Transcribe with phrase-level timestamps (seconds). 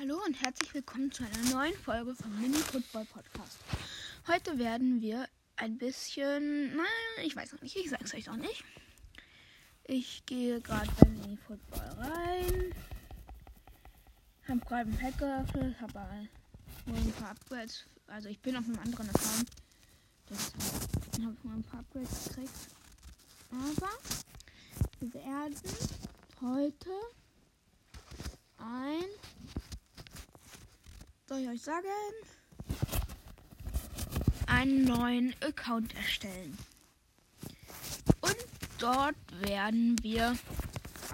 [0.00, 3.58] Hallo und herzlich willkommen zu einer neuen Folge vom Mini Football Podcast.
[4.26, 6.88] Heute werden wir ein bisschen, naja,
[7.22, 8.64] ich weiß noch nicht, ich sag's euch noch nicht.
[9.84, 12.74] Ich gehe gerade bei Mini Football rein.
[14.48, 16.28] Hab gerade einen Pack geöffnet, habe
[16.86, 17.84] nur ein paar Upgrades.
[18.06, 19.50] Also ich bin auf einem anderen Account.
[20.30, 22.54] Deswegen habe ich mal ein paar Upgrades gekriegt.
[23.50, 23.90] Aber
[25.00, 25.56] wir werden
[26.40, 26.90] heute
[28.56, 29.04] ein
[31.30, 31.86] soll ich euch sagen,
[34.48, 36.58] einen neuen Account erstellen.
[38.20, 38.36] Und
[38.80, 40.36] dort werden wir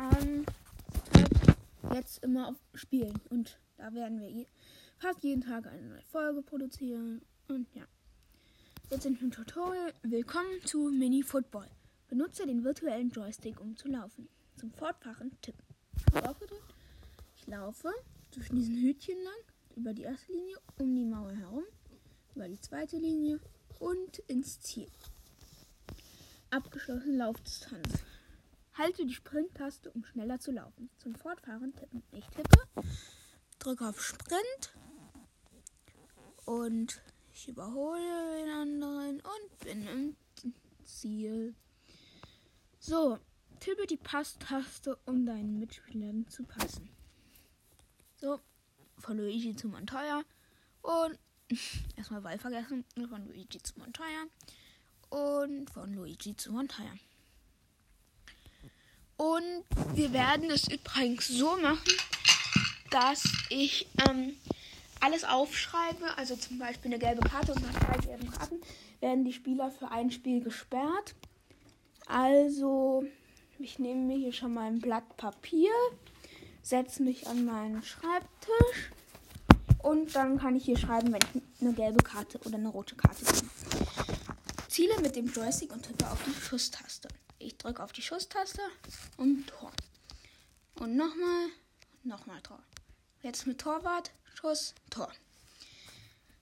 [0.01, 0.47] ähm,
[1.93, 3.21] jetzt immer spielen.
[3.29, 4.47] Und da werden wir
[4.97, 7.21] fast jeden Tag eine neue Folge produzieren.
[7.49, 7.85] Und ja.
[8.89, 9.93] Jetzt sind wir im Tutorial.
[10.03, 11.69] Willkommen zu Mini Football.
[12.09, 14.31] Benutze den virtuellen Joystick, um zu laufen.
[14.57, 15.67] Zum Fortfahren tippen.
[17.37, 17.93] Ich laufe
[18.31, 21.65] zwischen diesen Hütchen lang über die erste Linie, um die Mauer herum,
[22.35, 23.39] über die zweite Linie
[23.79, 24.89] und ins Ziel.
[26.51, 28.05] Abgeschlossene Laufdistanz.
[28.75, 30.91] Halte die Sprint-Taste, um schneller zu laufen.
[30.99, 32.03] Zum Fortfahren tippen.
[32.13, 32.61] Ich tippe,
[33.59, 34.75] drücke auf Sprint
[36.45, 37.01] und
[37.33, 38.01] ich überhole
[38.39, 40.17] den anderen und bin im
[40.85, 41.55] Ziel.
[42.79, 43.19] So,
[43.61, 46.89] tippe die Passtaste, um deinen Mitspielern zu passen.
[48.17, 48.41] So,
[48.99, 50.23] von Luigi zu Montoya.
[50.83, 51.19] Und
[51.97, 52.85] erstmal Ball vergessen.
[52.95, 54.25] Von Luigi zu Montoya.
[55.11, 56.93] Und von Luigi zu Montoya.
[59.17, 61.93] Und wir werden es übrigens so machen,
[62.91, 64.37] dass ich ähm,
[65.01, 66.17] alles aufschreibe.
[66.17, 68.61] Also zum Beispiel eine gelbe Karte und nach drei gelben Karten
[69.01, 71.15] werden die Spieler für ein Spiel gesperrt.
[72.07, 73.05] Also,
[73.59, 75.73] ich nehme mir hier schon mal ein Blatt Papier
[76.67, 78.91] setze mich an meinen Schreibtisch
[79.85, 83.25] und dann kann ich hier schreiben, wenn ich eine gelbe Karte oder eine rote Karte
[83.25, 83.47] kriege.
[84.69, 87.09] Ziele mit dem Joystick und tippe auf die Schusstaste.
[87.39, 88.61] Ich drücke auf die Schusstaste
[89.17, 89.71] und Tor.
[90.81, 91.51] Und nochmal,
[92.03, 92.61] nochmal Tor.
[93.23, 95.13] Jetzt mit Torwart, Schuss, Tor.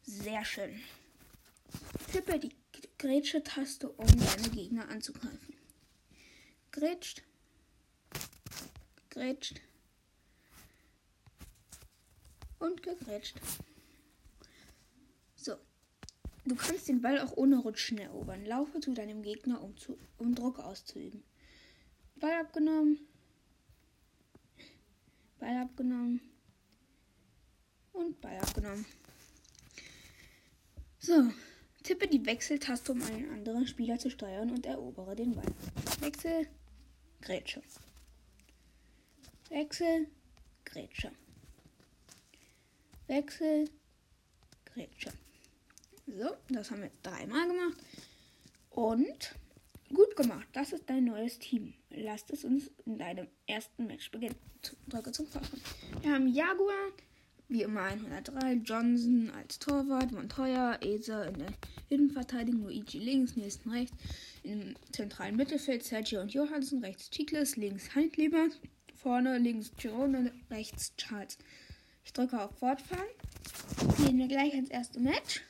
[0.06, 0.81] Sehr schön.
[2.10, 2.54] Tippe die
[2.98, 5.54] Grätsche-Taste, um deine Gegner anzugreifen.
[6.72, 7.22] Grätscht,
[9.10, 9.60] grätscht,
[12.59, 13.37] und gegrätscht.
[15.37, 15.54] So.
[16.44, 18.44] Du kannst den Ball auch ohne Rutschen erobern.
[18.44, 21.22] Laufe zu deinem Gegner, um, zu, um Druck auszuüben.
[22.16, 22.98] Ball abgenommen.
[25.38, 26.20] Ball abgenommen.
[27.92, 28.84] Und Ball abgenommen.
[30.98, 31.31] So.
[31.84, 35.44] Tippe die Wechseltaste, um einen anderen Spieler zu steuern und erobere den Ball.
[36.00, 36.48] Wechsel,
[37.21, 37.62] Grätsche.
[39.50, 40.06] Wechsel,
[40.65, 41.12] Grätsche.
[43.06, 43.69] Wechsel,
[44.65, 45.10] Grätsche.
[46.06, 47.78] So, das haben wir dreimal gemacht.
[48.70, 49.34] Und
[49.92, 50.47] gut gemacht.
[50.53, 51.75] Das ist dein neues Team.
[51.91, 54.37] Lasst es uns in deinem ersten Match beginnen.
[54.88, 55.60] Drücke zum Fahren.
[56.03, 56.92] Wir haben Jaguar,
[57.48, 61.53] wie immer 103, Johnson als Torwart, Montoya, Esa in der
[61.91, 63.97] Innenverteidigung, Luigi links, Nielsen rechts,
[64.42, 68.48] im zentralen Mittelfeld Sergio und Johansson, rechts Chiklis, links Heindleber,
[68.94, 71.38] vorne links Girone, rechts Charles.
[72.04, 73.09] Ich drücke auf Fortfahren.
[73.98, 75.42] Gehen wir gleich ins erste Match.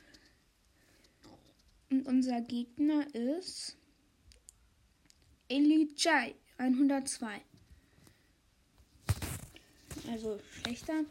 [1.91, 3.77] Und unser Gegner ist
[5.49, 6.27] Elijah
[6.57, 7.41] 102.
[10.09, 11.05] Also schlechter.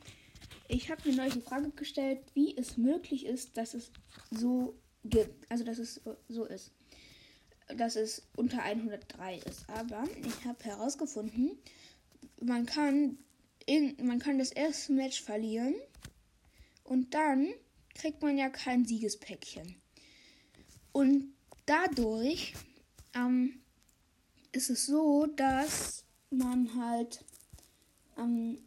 [0.69, 3.93] Ich habe mir neulich die Frage gestellt, wie es möglich ist, dass es
[4.31, 4.75] so
[5.05, 5.51] gibt.
[5.51, 6.73] Also dass es so ist.
[7.69, 9.69] Dass es unter 103 ist.
[9.69, 11.59] Aber ich habe herausgefunden,
[12.41, 13.19] man kann
[13.67, 15.75] in, man kann das erste Match verlieren
[16.85, 17.49] und dann
[17.95, 19.77] kriegt man ja kein Siegespäckchen.
[20.93, 21.35] Und
[21.67, 22.55] dadurch
[23.15, 23.61] ähm,
[24.53, 27.25] ist es so, dass man halt
[28.19, 28.59] ähm,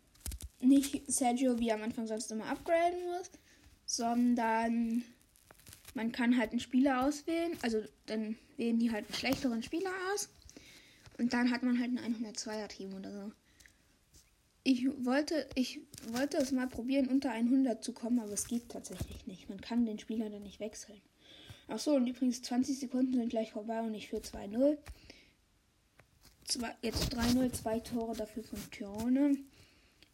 [0.59, 3.29] nicht Sergio wie am Anfang sonst immer upgraden muss,
[3.85, 5.03] sondern
[5.93, 7.57] man kann halt einen Spieler auswählen.
[7.61, 10.29] Also dann wählen die halt einen schlechteren Spieler aus.
[11.17, 13.31] Und dann hat man halt ein 102er Team oder so.
[14.69, 15.79] Ich wollte, ich
[16.11, 19.47] wollte es mal probieren, unter 100 zu kommen, aber es geht tatsächlich nicht.
[19.47, 21.01] Man kann den Spieler dann nicht wechseln.
[21.69, 24.77] Ach so, und übrigens 20 Sekunden sind gleich vorbei und ich für 2-0.
[26.81, 29.37] Jetzt 3-0, zwei Tore dafür von Tyrone.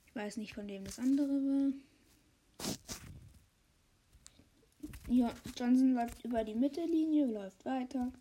[0.06, 1.74] Ich weiß nicht, von wem das andere war.
[5.10, 8.14] Ja, Johnson läuft über die Mittellinie, läuft weiter.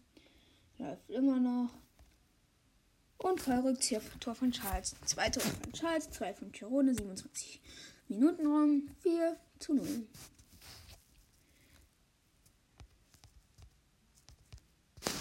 [0.79, 1.75] Läuft immer noch.
[3.23, 4.95] Und Fallrückzieher Tor von Charles.
[5.05, 7.93] Zwei Tore von Charles, zwei von Tirone, 27 Minuten.
[8.13, 8.89] Minuten rum.
[9.01, 10.07] 4 zu 0.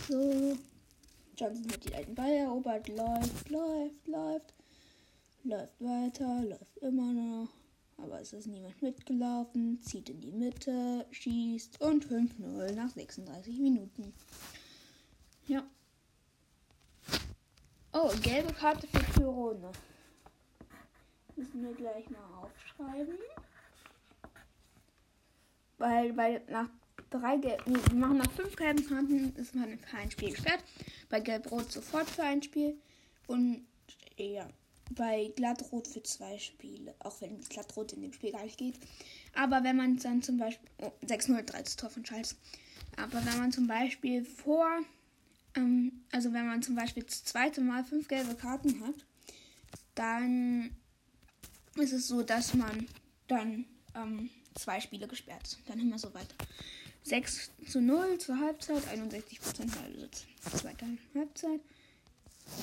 [0.10, 0.58] So.
[1.38, 2.90] Johnson hat die alten Ball erobert.
[2.90, 4.54] Läuft, läuft, läuft.
[5.44, 7.50] Läuft weiter, läuft immer noch.
[7.98, 9.82] Aber es ist niemand mitgelaufen.
[9.82, 14.14] Zieht in die Mitte, schießt und 5-0 nach 36 Minuten.
[15.48, 15.64] Ja.
[17.94, 19.72] Oh, gelbe Karte für Tyrone.
[21.36, 23.18] Müssen wir gleich mal aufschreiben.
[25.78, 26.70] Weil, weil nach
[27.10, 30.64] drei Gelb, nee, wir machen nach fünf gelben Karten, ist man für ein Spiel gesperrt.
[31.10, 32.78] Bei Gelb-Rot sofort für ein Spiel.
[33.28, 33.66] Und
[34.18, 34.48] ja,
[34.92, 36.96] bei Glattrot für zwei Spiele.
[37.00, 38.76] Auch wenn Glattrot in dem Spiel gar nicht geht.
[39.36, 40.70] Aber wenn man dann zum Beispiel.
[40.82, 42.38] Oh, 6-0, 13 Tor von Charles.
[42.96, 44.82] Aber wenn man zum Beispiel vor.
[45.56, 48.96] Ähm, also wenn man zum Beispiel das zweite Mal fünf gelbe Karten hat,
[49.96, 50.76] dann
[51.76, 52.88] ist es so, dass man
[53.28, 53.66] dann
[53.96, 55.60] ähm, zwei Spiele gesperrt ist.
[55.68, 56.36] Dann immer so weiter.
[57.04, 60.26] 6 zu 0 zur Halbzeit, 61% Ballbesitz.
[60.56, 61.62] Zweite Halbzeit.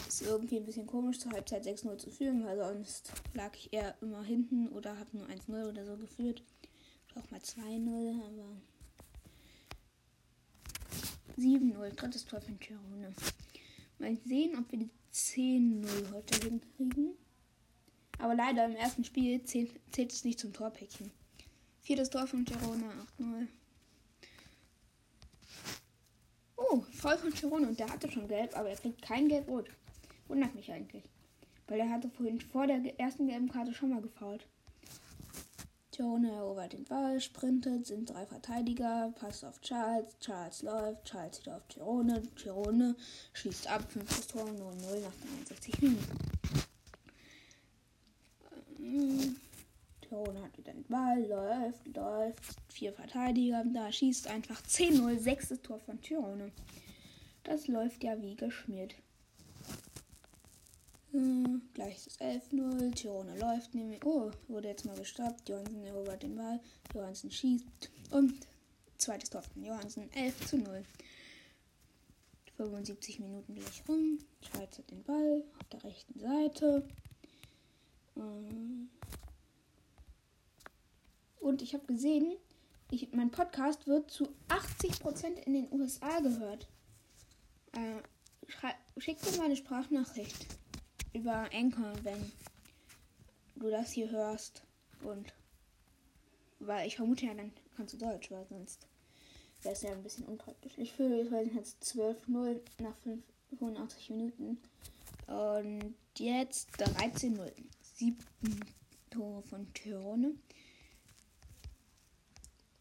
[0.07, 3.95] Ist irgendwie ein bisschen komisch, zur Halbzeit 6-0 zu führen, weil sonst lag ich eher
[4.03, 6.43] immer hinten oder habe nur 1-0 oder so geführt.
[7.15, 8.57] Auch mal 2-0, aber
[11.39, 13.15] 7-0, drittes Tor für Tirone.
[13.99, 17.15] Mal sehen, ob wir die 10-0 heute hinkriegen.
[18.19, 21.11] Aber leider im ersten Spiel zählt, es nicht zum Torpäckchen.
[21.81, 23.47] Viertes Tor von Tirone, 8-0.
[26.57, 29.71] Oh, voll von Tirone und der hatte schon gelb, aber er kriegt kein gelb-rot.
[30.27, 31.05] Wundert mich eigentlich.
[31.69, 34.47] Weil er hatte vorhin vor der ersten gelben Karte schon mal gefault.
[35.99, 41.57] Tirone erobert den Ball, sprintet, sind drei Verteidiger, passt auf Charles, Charles läuft, Charles wieder
[41.57, 42.95] auf Tirone, Tirone
[43.33, 45.13] schießt ab, fünftes Tor, 0-0 nach
[45.49, 46.19] 63 Minuten.
[48.79, 49.37] Ähm,
[50.03, 55.81] Tirone hat wieder den Ball, läuft, läuft, vier Verteidiger, da schießt einfach 10-0, sechstes Tor
[55.81, 56.53] von Tirone.
[57.43, 58.95] Das läuft ja wie geschmiert.
[61.13, 62.95] Hm, gleich ist es 11-0.
[62.95, 64.05] Tirone läuft nämlich.
[64.05, 65.49] Oh, wurde jetzt mal gestoppt.
[65.49, 66.61] Johansen erobert den Ball.
[66.95, 67.65] Johansen schießt.
[68.11, 68.35] Und
[68.99, 70.13] zweites Tor von Johansen.
[70.13, 70.85] 11 zu 0.
[72.57, 74.19] 75 Minuten gleich rum.
[74.43, 76.87] Schweiz hat den Ball auf der rechten Seite.
[78.15, 78.91] Hm.
[81.41, 82.37] Und ich habe gesehen,
[82.91, 86.67] ich, mein Podcast wird zu 80% in den USA gehört.
[87.73, 88.03] Äh,
[89.01, 90.47] schick mir mal eine Sprachnachricht
[91.13, 92.33] über Anchor, wenn
[93.57, 94.63] du das hier hörst.
[95.03, 95.33] Und
[96.61, 98.87] weil ich vermute ja, dann kannst du Deutsch, weil sonst
[99.63, 100.73] wäre es ja ein bisschen unpraktisch.
[100.77, 102.97] Ich fühle jetzt 12-0 nach
[103.51, 104.59] 85 Minuten.
[105.27, 107.53] Und jetzt 13-0.
[107.83, 108.61] Siebten
[109.11, 110.35] Tore von Tyrone.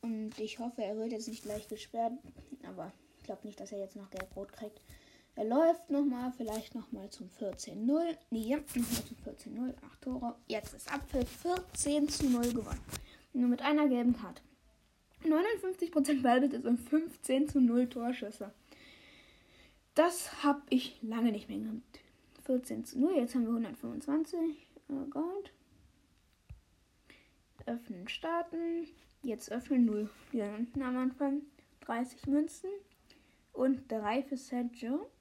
[0.01, 2.13] Und ich hoffe, er wird jetzt nicht gleich gesperrt.
[2.63, 4.79] Aber ich glaube nicht, dass er jetzt noch gelb-rot kriegt.
[5.38, 8.18] Er läuft nochmal, vielleicht nochmal zum 14-0.
[8.31, 8.66] Nee, nochmal
[9.06, 9.75] zum 14-0.
[9.86, 10.36] 8 Tore.
[10.48, 12.81] Jetzt ist Apfel 14 zu 0 gewonnen.
[13.34, 14.42] Nur mit einer gelben Karte.
[15.24, 18.51] 59% Ballbesitz und 15 zu 0 Torschüsse.
[19.94, 22.00] Das habe ich lange nicht mehr gehabt.
[22.45, 23.18] 14 zu 0.
[23.18, 24.39] Jetzt haben wir 125
[24.89, 25.54] oh Gold.
[27.68, 28.88] Öffnen, starten.
[29.22, 30.10] Jetzt öffnen 0.
[30.32, 31.44] Wir unten am Anfang
[31.82, 32.72] 30 Münzen
[33.53, 35.12] und 3 für Sergio.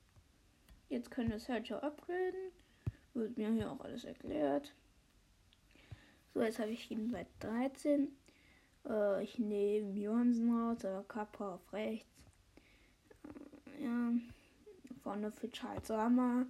[0.89, 2.53] Jetzt können wir Sergio upgraden.
[3.15, 4.75] Wird mir hier auch alles erklärt.
[6.35, 8.09] So, jetzt habe ich ihn bei 13.
[8.89, 12.07] Äh, ich nehme Johansen raus, oder Kappa auf rechts.
[13.79, 14.13] Äh, ja.
[15.03, 16.47] Vorne für Charles Rama.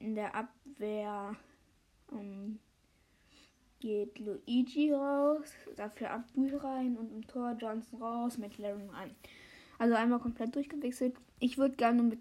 [0.00, 1.36] In der Abwehr
[2.10, 2.58] ähm,
[3.80, 5.52] geht Luigi raus.
[5.76, 9.14] Dafür Abdul rein und im Tor Johnson raus, mit Larry rein.
[9.82, 11.16] Also einmal komplett durchgewechselt.
[11.40, 12.20] Ich würde gerne mit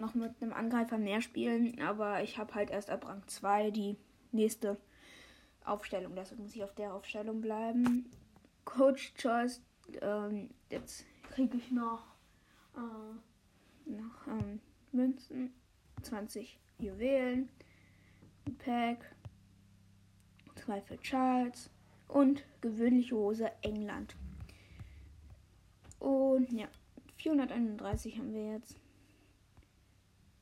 [0.00, 3.98] noch mit einem Angreifer mehr spielen, aber ich habe halt erst ab Rang 2 die
[4.30, 4.78] nächste
[5.62, 6.14] Aufstellung.
[6.16, 8.10] Deshalb muss ich auf der Aufstellung bleiben.
[8.64, 9.60] Coach Choice,
[10.00, 12.02] ähm, jetzt kriege ich noch,
[12.76, 14.60] äh, noch ähm,
[14.92, 15.52] Münzen,
[16.00, 17.50] 20 Juwelen,
[18.46, 19.14] ein Pack,
[20.54, 21.68] zwei für Charles
[22.08, 24.16] und gewöhnliche Hose England.
[25.98, 26.68] Und ja.
[27.22, 28.76] 431 haben wir jetzt.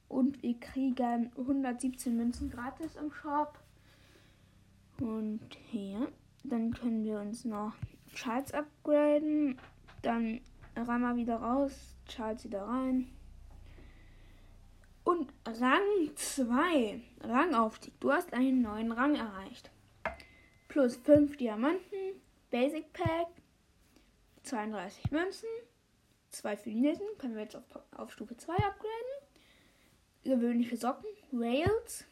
[0.09, 3.59] Und wir kriegen 117 Münzen gratis im Shop.
[4.99, 6.11] Und hier.
[6.43, 7.75] Dann können wir uns noch
[8.15, 9.59] Charles upgraden.
[10.03, 10.41] Dann
[10.75, 11.97] Rama wieder raus.
[12.07, 13.11] Charles wieder rein.
[15.05, 17.01] Und Rang 2.
[17.21, 17.99] Rangaufstieg.
[18.01, 19.71] Du hast einen neuen Rang erreicht.
[20.69, 22.21] Plus 5 Diamanten
[22.51, 23.29] Basic Pack,
[24.43, 25.49] 32 Münzen,
[26.31, 27.65] 2 für die Nissen, können wir jetzt auf,
[27.97, 28.89] auf Stufe 2 upgraden.
[30.25, 32.05] Gewöhnliche Socken, Rails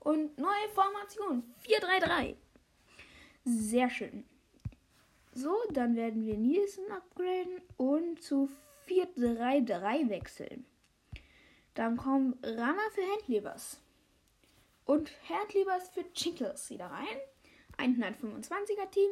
[0.00, 2.36] und neue Formation, 433.
[3.44, 4.24] Sehr schön.
[5.32, 8.48] So, dann werden wir Nielsen upgraden und zu
[8.86, 10.66] 433 wechseln.
[11.74, 13.80] Dann kommen Rama für Handlebers
[14.84, 17.18] und Handlebers für Chinkles wieder rein.
[17.78, 19.10] 125er Team.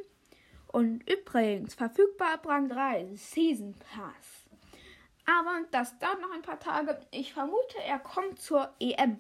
[0.68, 4.41] Und übrigens verfügbar ab Rang 3 Season Pass.
[5.24, 6.98] Aber das dauert noch ein paar Tage.
[7.10, 9.18] Ich vermute, er kommt zur EM.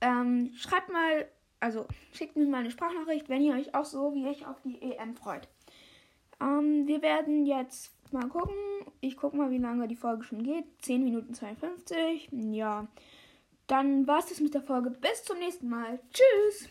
[0.00, 1.28] Ähm, schreibt mal,
[1.60, 4.82] also schickt mir mal eine Sprachnachricht, wenn ihr euch auch so wie ich auf die
[4.82, 5.48] EM freut.
[6.40, 8.54] Ähm, wir werden jetzt mal gucken.
[9.00, 10.64] Ich gucke mal, wie lange die Folge schon geht.
[10.82, 12.28] 10 Minuten 52.
[12.32, 12.88] Ja.
[13.66, 14.90] Dann war es das mit der Folge.
[14.90, 16.00] Bis zum nächsten Mal.
[16.10, 16.68] Tschüss.